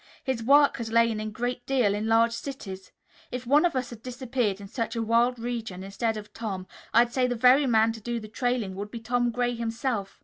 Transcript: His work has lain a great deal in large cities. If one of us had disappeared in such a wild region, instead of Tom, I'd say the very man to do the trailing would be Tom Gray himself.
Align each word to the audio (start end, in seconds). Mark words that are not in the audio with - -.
His 0.23 0.41
work 0.41 0.77
has 0.77 0.91
lain 0.91 1.19
a 1.19 1.27
great 1.27 1.63
deal 1.67 1.93
in 1.93 2.07
large 2.07 2.33
cities. 2.33 2.91
If 3.31 3.45
one 3.45 3.65
of 3.65 3.75
us 3.75 3.91
had 3.91 4.01
disappeared 4.01 4.59
in 4.59 4.67
such 4.67 4.95
a 4.95 5.03
wild 5.03 5.37
region, 5.37 5.83
instead 5.83 6.17
of 6.17 6.33
Tom, 6.33 6.65
I'd 6.91 7.13
say 7.13 7.27
the 7.27 7.35
very 7.35 7.67
man 7.67 7.91
to 7.91 8.01
do 8.01 8.19
the 8.19 8.27
trailing 8.27 8.73
would 8.75 8.89
be 8.89 8.99
Tom 8.99 9.29
Gray 9.29 9.53
himself. 9.53 10.19